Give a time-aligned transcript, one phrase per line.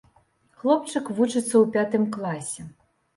[0.61, 2.67] Хлопчык вучыцца ў пятым класе.